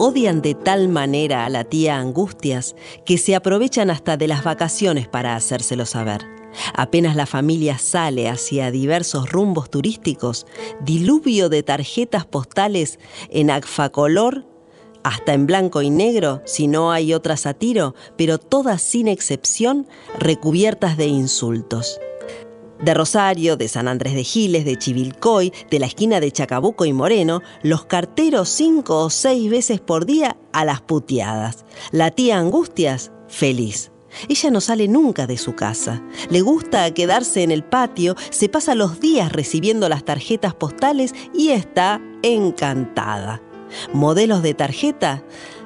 Odian 0.00 0.42
de 0.42 0.56
tal 0.56 0.88
manera 0.88 1.44
a 1.44 1.48
la 1.48 1.62
tía 1.62 2.00
Angustias 2.00 2.74
que 3.06 3.16
se 3.16 3.36
aprovechan 3.36 3.90
hasta 3.90 4.16
de 4.16 4.26
las 4.26 4.42
vacaciones 4.42 5.06
para 5.06 5.36
hacérselo 5.36 5.86
saber. 5.86 6.26
Apenas 6.74 7.14
la 7.14 7.26
familia 7.26 7.78
sale 7.78 8.28
hacia 8.28 8.72
diversos 8.72 9.30
rumbos 9.30 9.70
turísticos, 9.70 10.46
diluvio 10.80 11.48
de 11.48 11.62
tarjetas 11.62 12.26
postales 12.26 12.98
en 13.30 13.52
agfacolor, 13.52 14.44
hasta 15.04 15.32
en 15.32 15.46
blanco 15.46 15.80
y 15.80 15.90
negro, 15.90 16.42
si 16.44 16.66
no 16.66 16.90
hay 16.90 17.14
otras 17.14 17.46
a 17.46 17.54
tiro, 17.54 17.94
pero 18.16 18.38
todas 18.38 18.82
sin 18.82 19.06
excepción 19.06 19.86
recubiertas 20.18 20.96
de 20.96 21.06
insultos 21.06 22.00
de 22.80 22.94
Rosario, 22.94 23.56
de 23.56 23.68
San 23.68 23.88
Andrés 23.88 24.14
de 24.14 24.24
Giles, 24.24 24.64
de 24.64 24.76
Chivilcoy, 24.76 25.52
de 25.70 25.78
la 25.78 25.86
esquina 25.86 26.20
de 26.20 26.30
Chacabuco 26.30 26.84
y 26.84 26.92
Moreno, 26.92 27.42
los 27.62 27.84
carteros 27.86 28.48
cinco 28.48 29.04
o 29.04 29.10
seis 29.10 29.50
veces 29.50 29.80
por 29.80 30.06
día 30.06 30.36
a 30.52 30.64
las 30.64 30.80
puteadas. 30.80 31.64
La 31.90 32.10
tía 32.10 32.38
Angustias, 32.38 33.12
feliz. 33.28 33.90
Ella 34.28 34.50
no 34.50 34.60
sale 34.60 34.88
nunca 34.88 35.26
de 35.26 35.36
su 35.36 35.54
casa. 35.54 36.02
Le 36.30 36.40
gusta 36.40 36.92
quedarse 36.94 37.42
en 37.42 37.50
el 37.50 37.62
patio, 37.62 38.16
se 38.30 38.48
pasa 38.48 38.74
los 38.74 39.00
días 39.00 39.30
recibiendo 39.30 39.88
las 39.88 40.04
tarjetas 40.04 40.54
postales 40.54 41.14
y 41.34 41.50
está 41.50 42.00
encantada. 42.22 43.42
¿Modelos 43.92 44.42
de 44.42 44.54
tarjeta? 44.54 45.22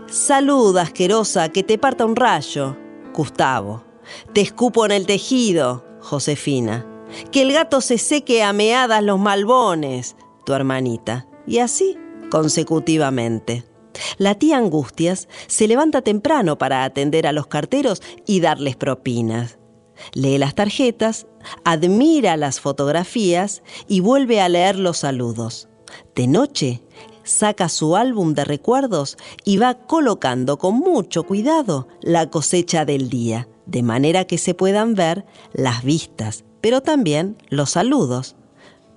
Salud, 0.08 0.76
asquerosa, 0.76 1.50
que 1.50 1.62
te 1.62 1.78
parta 1.78 2.04
un 2.04 2.16
rayo. 2.16 2.76
Gustavo. 3.14 3.84
Te 4.32 4.40
escupo 4.40 4.84
en 4.84 4.92
el 4.92 5.06
tejido. 5.06 5.84
Josefina 6.00 6.91
que 7.30 7.42
el 7.42 7.52
gato 7.52 7.80
se 7.80 7.98
seque 7.98 8.42
a 8.42 8.52
meadas 8.52 9.02
los 9.02 9.18
malbones, 9.18 10.16
tu 10.44 10.52
hermanita. 10.52 11.26
Y 11.46 11.58
así 11.58 11.96
consecutivamente. 12.30 13.64
La 14.16 14.34
tía 14.34 14.56
Angustias 14.56 15.28
se 15.48 15.68
levanta 15.68 16.00
temprano 16.00 16.56
para 16.56 16.84
atender 16.84 17.26
a 17.26 17.32
los 17.32 17.46
carteros 17.46 18.00
y 18.26 18.40
darles 18.40 18.74
propinas. 18.74 19.58
Lee 20.14 20.38
las 20.38 20.54
tarjetas, 20.54 21.26
admira 21.62 22.38
las 22.38 22.58
fotografías 22.58 23.62
y 23.86 24.00
vuelve 24.00 24.40
a 24.40 24.48
leer 24.48 24.78
los 24.78 24.98
saludos. 24.98 25.68
De 26.14 26.26
noche, 26.26 26.82
saca 27.22 27.68
su 27.68 27.96
álbum 27.96 28.32
de 28.32 28.46
recuerdos 28.46 29.18
y 29.44 29.58
va 29.58 29.74
colocando 29.74 30.56
con 30.56 30.76
mucho 30.76 31.24
cuidado 31.24 31.86
la 32.00 32.30
cosecha 32.30 32.86
del 32.86 33.10
día, 33.10 33.46
de 33.66 33.82
manera 33.82 34.24
que 34.24 34.38
se 34.38 34.54
puedan 34.54 34.94
ver 34.94 35.26
las 35.52 35.84
vistas, 35.84 36.44
pero 36.62 36.80
también 36.80 37.36
los 37.50 37.70
saludos. 37.70 38.36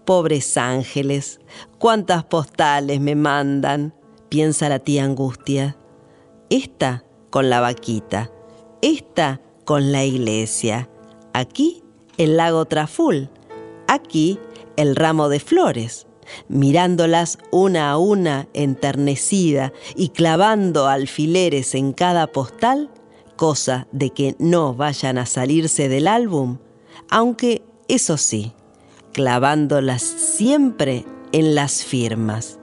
Pobres 0.05 0.55
ángeles, 0.55 1.41
cuántas 1.79 2.23
postales 2.23 3.01
me 3.01 3.15
mandan, 3.15 3.93
piensa 4.29 4.69
la 4.69 4.79
tía 4.79 5.03
Angustia. 5.03 5.75
Esta 6.49 7.03
con 7.31 7.49
la 7.49 7.59
vaquita, 7.59 8.31
esta 8.81 9.41
con 9.65 9.91
la 9.91 10.05
iglesia, 10.05 10.89
aquí 11.33 11.83
el 12.17 12.37
lago 12.37 12.65
Traful, 12.65 13.29
aquí 13.87 14.39
el 14.77 14.95
ramo 14.95 15.27
de 15.27 15.39
flores, 15.39 16.05
mirándolas 16.47 17.39
una 17.51 17.89
a 17.89 17.97
una 17.97 18.47
enternecida 18.53 19.73
y 19.95 20.09
clavando 20.09 20.87
alfileres 20.87 21.73
en 21.73 21.93
cada 21.93 22.27
postal, 22.27 22.91
cosa 23.35 23.87
de 23.91 24.11
que 24.11 24.35
no 24.37 24.75
vayan 24.75 25.17
a 25.17 25.25
salirse 25.25 25.89
del 25.89 26.07
álbum, 26.07 26.59
aunque 27.09 27.63
eso 27.87 28.17
sí, 28.17 28.53
clavándolas 29.13 30.01
siempre 30.01 31.05
en 31.31 31.55
las 31.55 31.83
firmas. 31.83 32.59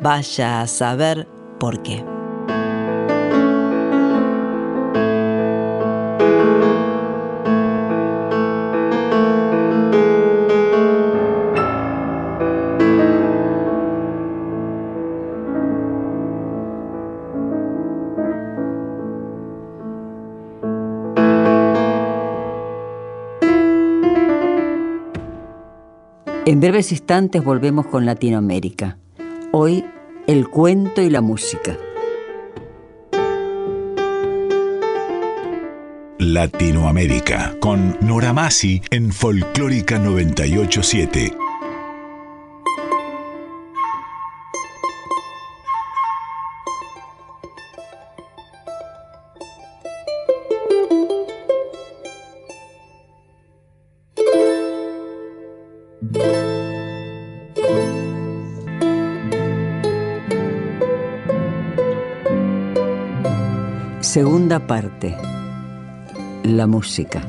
Vaya 0.00 0.60
a 0.62 0.66
saber 0.66 1.28
por 1.58 1.82
qué. 1.82 2.11
En 26.44 26.58
breves 26.58 26.90
instantes 26.90 27.44
volvemos 27.44 27.86
con 27.86 28.04
Latinoamérica. 28.04 28.98
Hoy, 29.52 29.84
el 30.26 30.48
cuento 30.48 31.00
y 31.00 31.08
la 31.08 31.20
música. 31.20 31.78
Latinoamérica 36.18 37.54
con 37.60 37.96
Nora 38.00 38.32
Masi 38.32 38.82
en 38.90 39.12
Folclórica 39.12 40.00
987. 40.00 41.41
Parte. 64.60 65.16
La 66.42 66.66
música. 66.66 67.22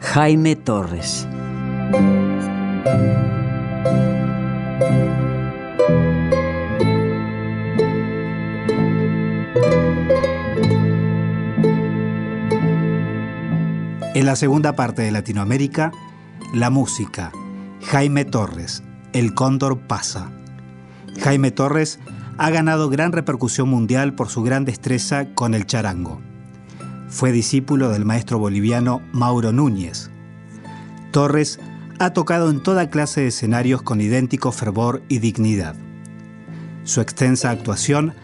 Jaime 0.00 0.56
Torres. 0.56 1.28
En 14.14 14.26
la 14.26 14.34
segunda 14.34 14.74
parte 14.74 15.02
de 15.02 15.12
Latinoamérica, 15.12 15.92
la 16.52 16.70
música. 16.70 17.30
Jaime 17.82 18.24
Torres, 18.24 18.82
El 19.12 19.34
Cóndor 19.34 19.78
pasa. 19.78 20.32
Jaime 21.20 21.52
Torres 21.52 22.00
ha 22.36 22.50
ganado 22.50 22.90
gran 22.90 23.12
repercusión 23.12 23.68
mundial 23.68 24.14
por 24.14 24.28
su 24.28 24.42
gran 24.42 24.64
destreza 24.64 25.26
con 25.34 25.54
el 25.54 25.66
charango. 25.66 26.20
Fue 27.12 27.30
discípulo 27.30 27.90
del 27.90 28.06
maestro 28.06 28.38
boliviano 28.38 29.02
Mauro 29.12 29.52
Núñez. 29.52 30.10
Torres 31.10 31.60
ha 31.98 32.14
tocado 32.14 32.50
en 32.50 32.62
toda 32.62 32.88
clase 32.88 33.20
de 33.20 33.26
escenarios 33.28 33.82
con 33.82 34.00
idéntico 34.00 34.50
fervor 34.50 35.02
y 35.08 35.18
dignidad. 35.18 35.76
Su 36.84 37.02
extensa 37.02 37.50
actuación 37.50 38.14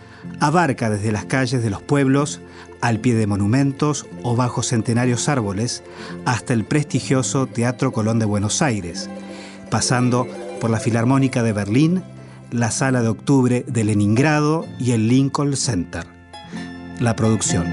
abarca 0.41 0.89
desde 0.89 1.13
las 1.13 1.27
calles 1.27 1.63
de 1.63 1.69
los 1.69 1.83
pueblos, 1.83 2.41
al 2.81 2.99
pie 2.99 3.15
de 3.15 3.27
monumentos 3.27 4.07
o 4.23 4.37
bajo 4.37 4.63
centenarios 4.63 5.29
árboles, 5.29 5.85
hasta 6.25 6.55
el 6.55 6.65
prestigioso 6.65 7.47
Teatro 7.47 7.93
Colón 7.93 8.19
de 8.19 8.25
Buenos 8.25 8.63
Aires, 8.63 9.11
pasando 9.71 10.27
por 10.61 10.71
la 10.71 10.81
Filarmónica 10.81 11.43
de 11.43 11.53
Berlín 11.53 12.03
la 12.51 12.71
Sala 12.71 13.03
de 13.03 13.09
Octubre 13.09 13.67
de 13.69 13.85
Leningrado 13.85 14.65
y 14.81 14.93
el 14.93 15.09
Lincoln 15.09 15.55
Center. 15.57 16.07
La 17.01 17.15
producción. 17.15 17.67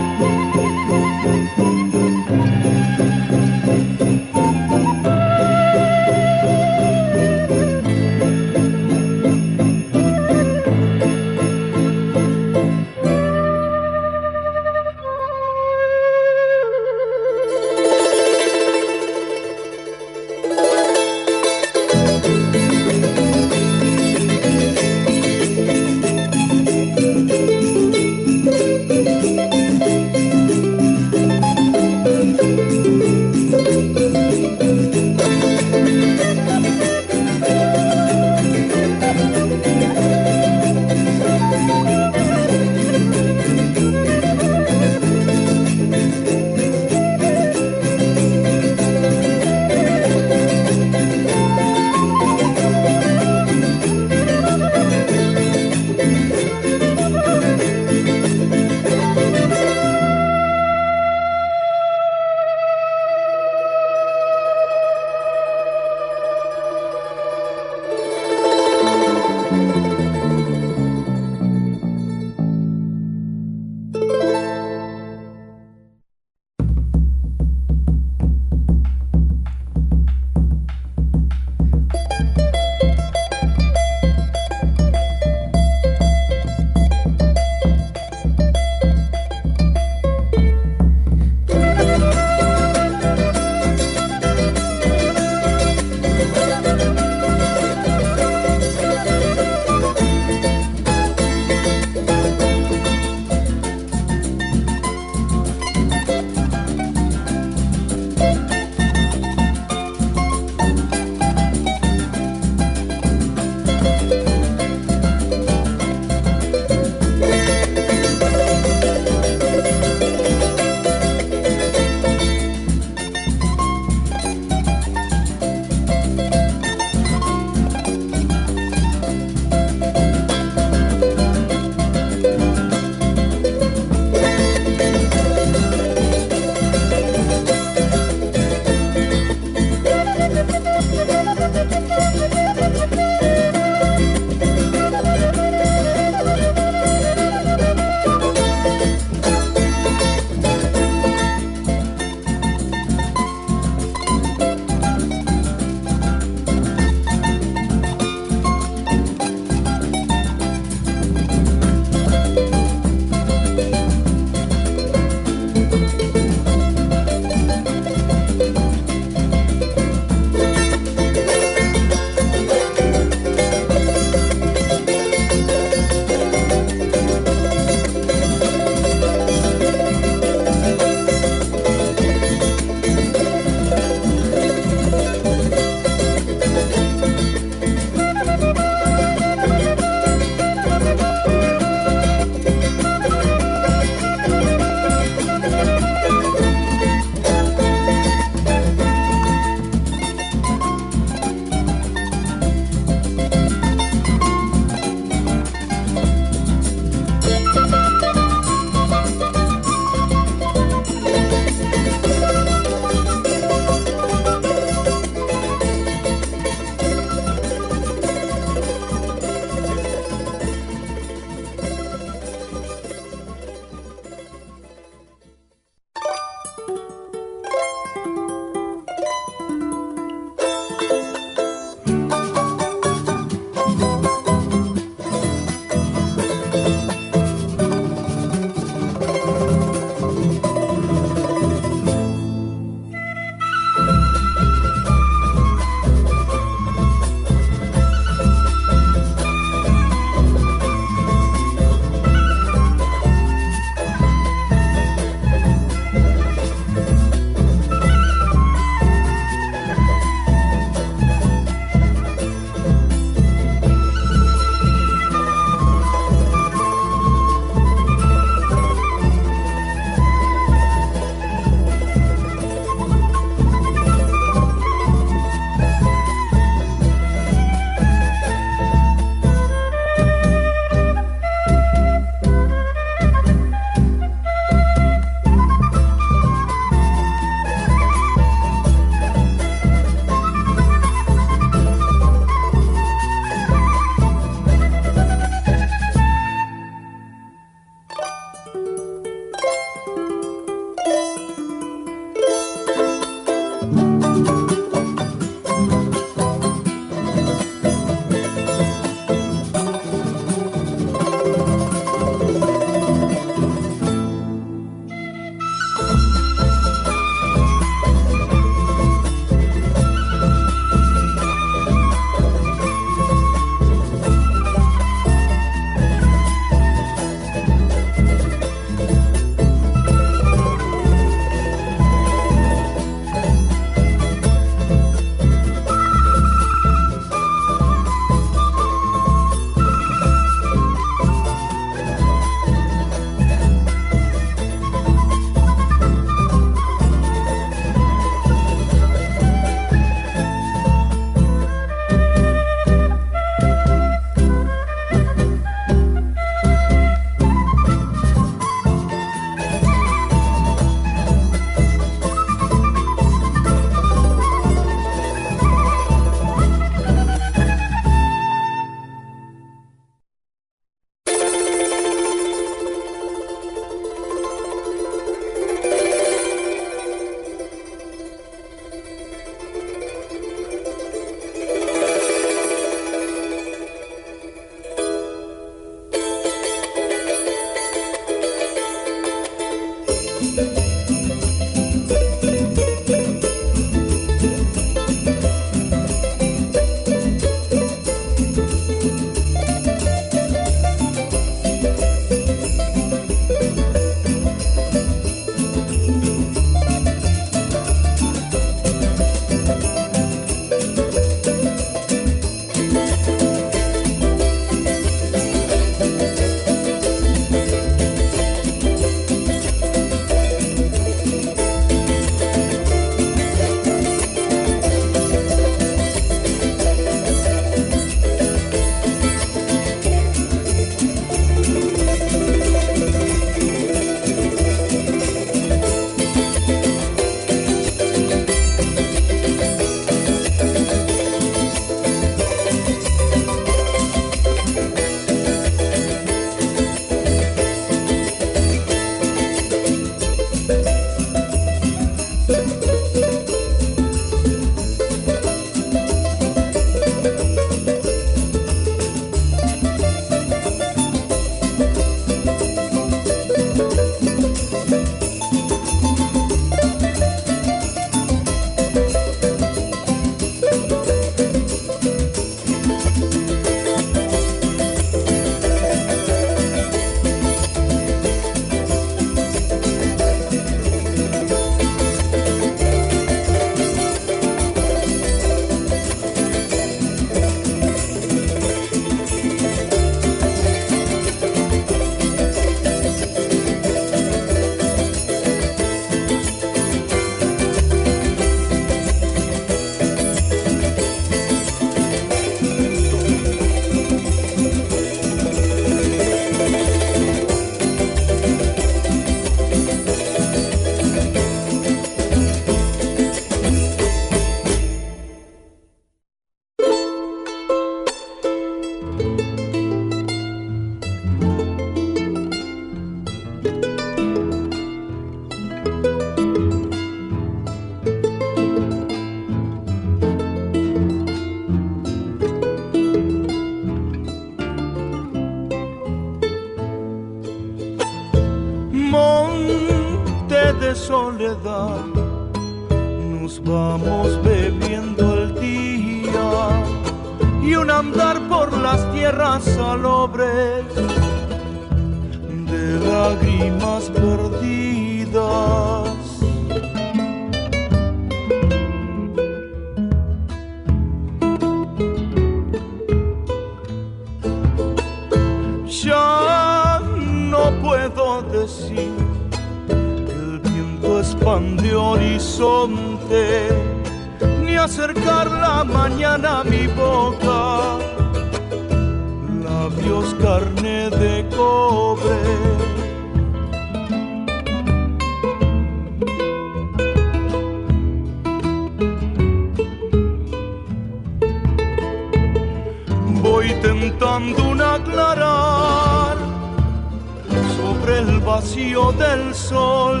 Sol 599.48 600.00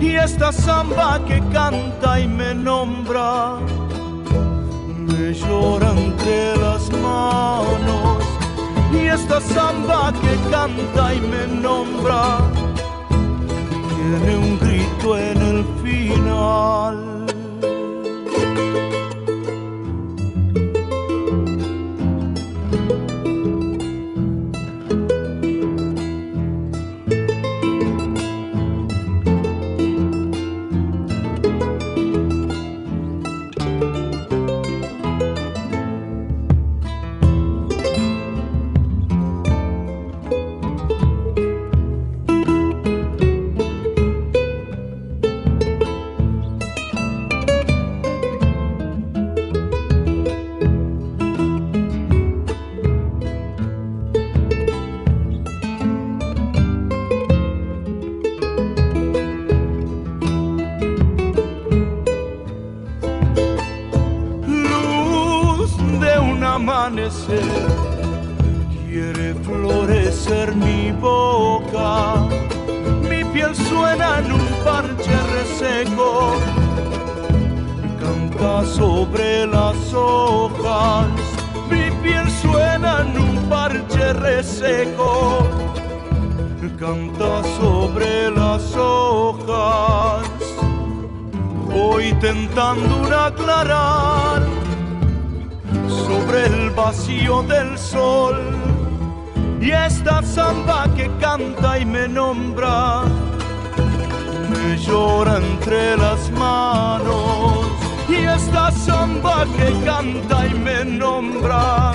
y 0.00 0.14
esta 0.14 0.50
samba 0.52 1.20
que 1.26 1.38
canta 1.52 2.20
y 2.20 2.26
me 2.26 2.54
nombra 2.54 3.58
me 5.08 5.32
llora 5.32 5.90
entre 5.90 6.56
las 6.56 6.90
manos 6.92 8.24
y 8.92 9.06
esta 9.06 9.40
samba 9.40 10.12
que 10.22 10.50
canta 10.50 11.14
y 11.14 11.20
me 11.20 11.46
nombra 11.60 12.38
tiene 13.96 14.36
un 14.36 14.58
grito 14.58 15.18
en 15.18 15.42
el 15.42 15.64
final. 15.82 17.15
Voy 92.06 92.20
tentando 92.20 92.96
un 92.98 93.12
aclarar 93.12 94.42
sobre 95.88 96.46
el 96.46 96.70
vacío 96.70 97.42
del 97.42 97.76
sol 97.76 98.36
y 99.60 99.70
esta 99.70 100.22
samba 100.22 100.86
que 100.94 101.10
canta 101.20 101.78
y 101.78 101.84
me 101.84 102.06
nombra 102.06 103.02
me 104.50 104.78
llora 104.78 105.38
entre 105.38 105.96
las 105.96 106.30
manos 106.30 107.66
y 108.08 108.14
esta 108.14 108.70
samba 108.70 109.44
que 109.56 109.84
canta 109.84 110.46
y 110.46 110.54
me 110.54 110.84
nombra 110.84 111.92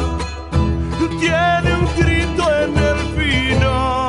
tiene 1.20 1.76
un 1.76 1.88
grito 1.98 2.44
en 2.64 2.78
el 2.78 2.98
final. 3.16 4.01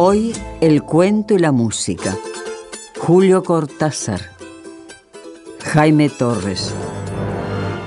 Hoy 0.00 0.32
el 0.60 0.84
cuento 0.84 1.34
y 1.34 1.40
la 1.40 1.50
música. 1.50 2.16
Julio 3.00 3.42
Cortázar. 3.42 4.20
Jaime 5.64 6.08
Torres. 6.08 6.72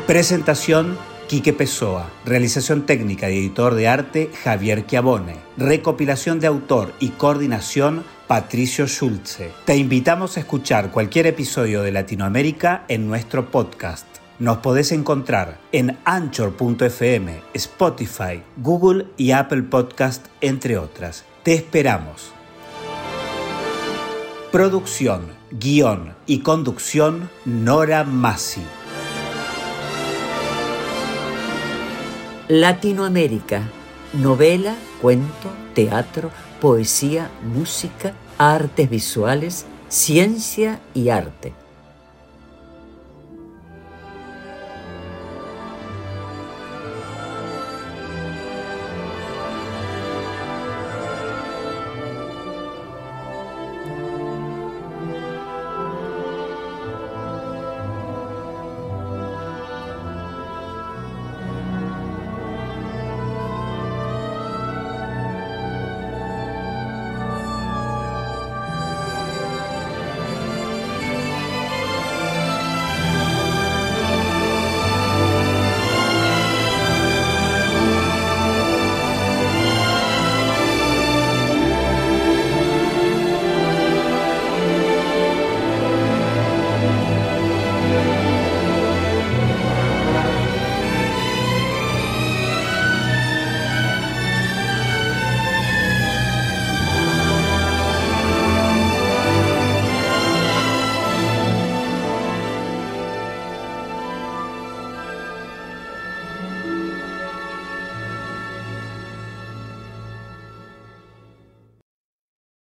Presentación 0.07 0.97
Quique 1.29 1.53
Pessoa. 1.53 2.11
Realización 2.25 2.85
técnica 2.85 3.29
y 3.29 3.37
editor 3.37 3.75
de 3.75 3.87
arte 3.87 4.29
Javier 4.43 4.85
Chiavone. 4.85 5.37
Recopilación 5.55 6.41
de 6.41 6.47
autor 6.47 6.91
y 6.99 7.11
coordinación 7.11 8.03
Patricio 8.27 8.87
Schulze. 8.87 9.53
Te 9.63 9.77
invitamos 9.77 10.35
a 10.35 10.41
escuchar 10.41 10.91
cualquier 10.91 11.27
episodio 11.27 11.81
de 11.81 11.93
Latinoamérica 11.93 12.83
en 12.89 13.07
nuestro 13.07 13.49
podcast. 13.51 14.05
Nos 14.37 14.57
podés 14.57 14.91
encontrar 14.91 15.61
en 15.71 15.97
anchor.fm, 16.03 17.39
Spotify, 17.53 18.43
Google 18.57 19.05
y 19.15 19.31
Apple 19.31 19.63
Podcast, 19.63 20.25
entre 20.41 20.77
otras. 20.77 21.23
Te 21.43 21.55
esperamos. 21.55 22.31
Producción, 24.51 25.25
guion 25.49 26.13
y 26.27 26.41
conducción 26.41 27.31
Nora 27.45 28.03
Massi. 28.03 28.61
Latinoamérica. 32.47 33.63
Novela, 34.13 34.75
cuento, 35.01 35.49
teatro, 35.73 36.29
poesía, 36.59 37.31
música, 37.43 38.13
artes 38.37 38.87
visuales, 38.87 39.65
ciencia 39.89 40.79
y 40.93 41.09
arte 41.09 41.55